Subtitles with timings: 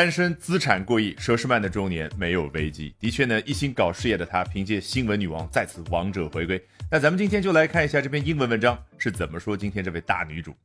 [0.00, 2.94] 单身资产过亿，佘诗曼的周年没有危机。
[2.98, 6.58] 的确呢，一心搞事业的她，凭借新闻女王再次王者回归。
[6.90, 9.54] 那咱们今天就来看一下这篇英文文章是怎么说。
[9.54, 10.56] 今天这位大女主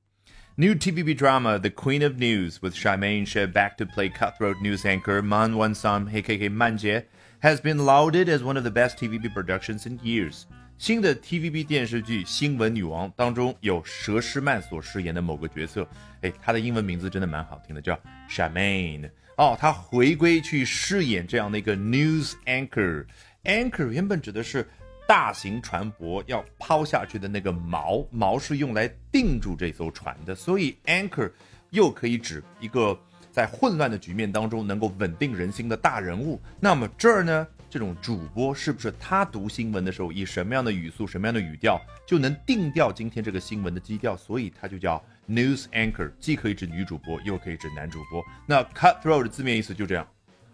[0.56, 4.86] ，New TVB drama The Queen of News with Charmaine Shed back to play cutthroat news
[4.86, 7.04] anchor Man Wan Sam AKA Manje
[7.42, 10.46] has been lauded as one of the best TVB productions in years。
[10.78, 15.88] 新的 TVB 电视剧《新闻女王》当中有佘诗曼所饰演的某个角色，
[16.22, 17.98] 哎，她的英文名字真的蛮好听的，叫
[18.30, 19.10] Charmaine。
[19.38, 23.06] 哦，她回归去饰演这样的一个 news anchor。
[23.46, 24.68] anchor 原本指的是
[25.08, 31.32] 大型船舶要抛下去的那个锚，锚是用来定住这艘船的，所以 anchor
[31.70, 33.00] 又可以指一个
[33.32, 36.42] 在混乱的局面当中能够稳定人心的大人物。
[36.60, 37.48] 那么这儿呢？
[37.76, 44.16] 这种主播是不是他读新闻的时候以什么样的语速、什么样的语调就能定调今天这个新闻的基调？
[44.16, 48.24] 所以他就叫 news anchor，既可以指女主播，又可以指男主播。
[48.48, 50.08] 那 cutthroat 的字面意思就这样，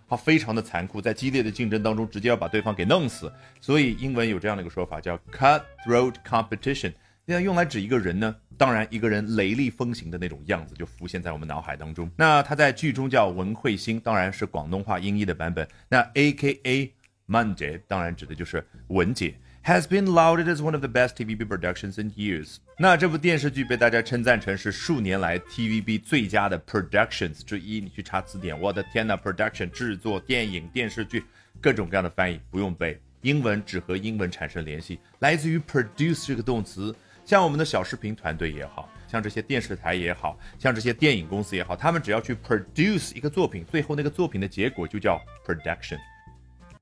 [0.10, 3.32] 他非常的残酷，在激烈的竞争当中直接要把对方给弄死。
[3.60, 6.92] 所以英文有这样的一个说法叫 cutthroat competition。
[7.24, 8.36] 那用来指一个人呢？
[8.58, 12.10] 当然，一个人雷厉风行的那种样子就浮现在我们脑海当中。
[12.16, 15.68] 那他在剧中叫文慧星，当然是广东话音译的版本。
[15.88, 16.92] 那 A K A。
[17.32, 22.58] Monday 当然指的就是文姐，has been lauded as one of the best TVB productions in years。
[22.78, 27.80] 那这部电视剧被大家称赞成是数年来 TVB 最佳的 productions 之一。
[27.80, 31.24] 你去查词典，我的天呐 production 制作电影电视剧，
[31.62, 36.94] 各种各样的翻译不用背，英文只和英文产生联系，来自于 produce 这个动词。
[37.24, 46.00] 像我们的小视频团队也好像这些电视台也好像这些电影公司也好，他们只要去 produce 一个作品，最后那个作品的结果就叫 production。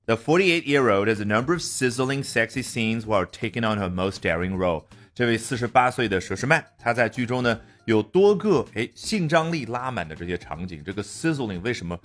[0.09, 3.91] The 48 year old has a number of sizzling, sexy scenes while taking on her
[3.91, 4.85] most daring role.
[5.13, 10.83] 这位四十八岁的佘诗曼，她在剧中呢有多个哎性张力拉满的这些场景。
[10.83, 11.95] 这个 sizzling 为什么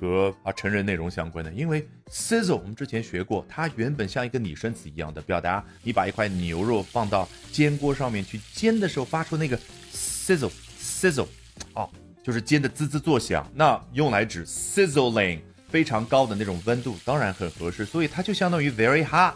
[0.00, 1.52] 和啊成人内容相关呢？
[1.54, 9.56] 因为 sizzle 我们之前学过，它原本像一个拟声词一样的表达你把一块牛肉放到煎锅上面去煎的时候发出那个
[9.94, 11.28] sizzle sizzle，
[11.74, 11.88] 哦，
[12.24, 13.48] 就是煎的滋滋作响。
[13.54, 15.38] 那用来指 sizzling。
[15.72, 19.34] 非常高的那种温度，当然很合适，所以它就相当于 very hot。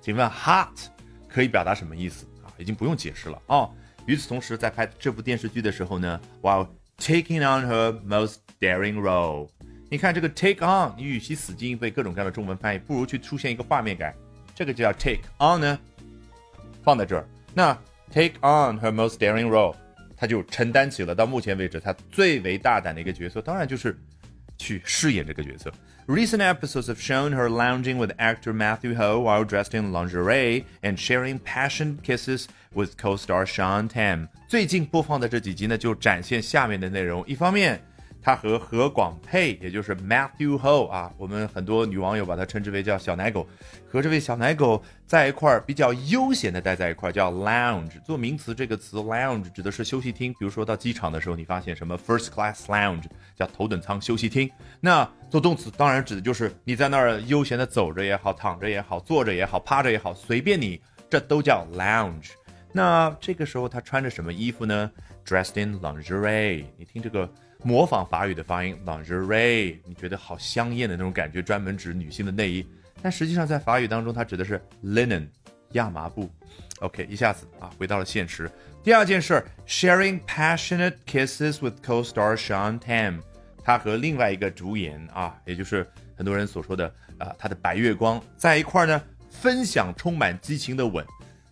[0.00, 0.70] 请问 hot
[1.28, 2.48] 可以表达什么意思啊？
[2.56, 3.68] 已经不用解释了啊。
[4.06, 6.66] 与此同时，在拍这部电视剧的时候呢，while
[6.98, 9.50] taking on her most daring role，
[9.90, 14.14] 你看这个 take on，你与其死记硬背各种各样的中文翻译，不如去出现一个画面感，
[14.54, 15.78] 这个就叫 take on 呢，
[16.82, 17.28] 放在这儿。
[17.52, 17.76] 那
[18.10, 19.74] take on her most daring role，
[20.16, 23.94] 她就承担起了到目前为止她最为大胆的一个角色，当然就是。
[24.57, 25.71] 去饰演这个角色。
[26.07, 31.39] Recent episodes have shown her lounging with actor Matthew Ho while dressed in lingerie and sharing
[31.39, 34.27] passionate kisses with co-star Sean Tam。
[34.47, 37.25] 最近播放的这几集呢，就展现下面的内容。
[37.27, 37.81] 一方面，
[38.26, 43.46] 他和何广沛，也就是 Matthew Ho 啊，我们很多女网友把他称之为叫小奶狗，
[43.88, 48.02] 和这位小奶狗在一块儿比较悠闲的待在一块儿，叫 lounge。
[48.02, 50.32] 做名词，这个词 lounge 指的是休息厅。
[50.32, 53.04] 比如说到机场的时候，你发现什么 first class lounge
[53.36, 54.50] 叫头等舱休息厅。
[54.80, 62.30] 那做动词当然指的就是你在那儿悠闲的走着也好，躺着也好，坐着也好，趴着也好，随便你，这都叫 lounge。
[62.72, 64.90] 那这个时候他穿着什么衣服呢
[65.24, 66.64] ？Dressed in lingerie。
[66.76, 67.32] 你听这个。
[67.66, 72.64] 模仿法语的发音，lingerie，你觉得好香艳的那种感觉，专门指女性的内衣。
[73.02, 75.26] 但实际上在法语当中，它指的是 linen，
[75.72, 76.30] 亚麻布。
[76.78, 78.48] OK，一下子啊，回到了现实。
[78.84, 83.20] 第二件事，sharing passionate kisses with co-star Sean Tam，
[83.64, 85.84] 他和另外一个主演啊，也就是
[86.16, 86.86] 很多人所说的
[87.18, 91.04] 啊，他的白月光在一块儿呢，分享充满激情的吻。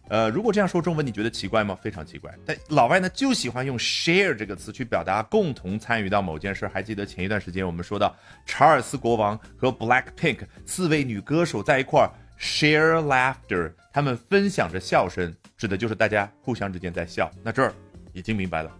[0.08, 1.76] 呃，如果这样说中文，你觉得奇怪吗？
[1.80, 2.32] 非常奇怪。
[2.44, 6.68] 但老外呢就喜欢用 share 这个词去表达共同参与到某件事。
[6.68, 17.30] 还记得前一段时间我们说到查尔斯国王和 Black Pink 四位女歌手在一块儿 share laughter，他们分享着笑声，指的就是大家互相之间在笑。
[17.42, 17.72] 那这儿
[18.12, 18.70] 已经明白了。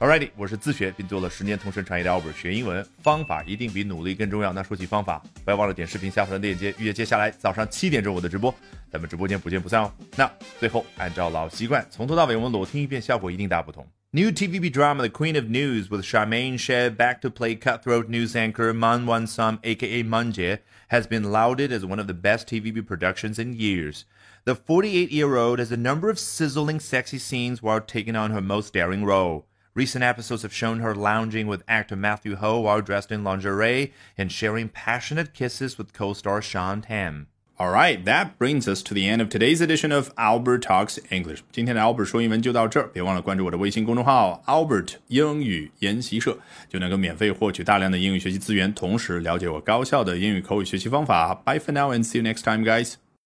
[0.00, 4.52] Alrighty，我是自学并做了十年同声传译的 Albert，学英文方法一定比努力更重要。
[4.52, 8.54] 那说起方法，不要忘了点视频下方的链接，预约接下来早上七点钟我的直播，
[8.92, 9.90] 咱们直播间不见不散哦。
[10.14, 10.30] 那
[10.60, 13.86] 最后按照老习惯，从头到尾我们裸听一遍，效果一定大不同。
[14.10, 18.74] New TVB drama The Queen of News with Charmaine Shed back to play cutthroat news anchor
[18.74, 20.58] Man Wan Sam, aka Munje,
[20.88, 24.04] has been lauded as one of the best TVB productions in years.
[24.44, 28.42] The 48 year old has a number of sizzling sexy scenes while taking on her
[28.42, 29.46] most daring role.
[29.74, 34.30] Recent episodes have shown her lounging with actor Matthew Ho while dressed in lingerie and
[34.30, 37.26] sharing passionate kisses with co-star Sean Tam.
[37.58, 41.40] All right, that brings us to the end of today's edition of Albert Talks English.
[41.50, 46.38] 今天的 Albert 说英文就到这儿，别忘了关注我的微信公众号 Albert 英语研习社，
[46.68, 51.34] 就能够免费获取大量的英语学习资源，同时了解我高效的英语口语学习方法。
[51.34, 52.96] Bye for now and see you next time, guys.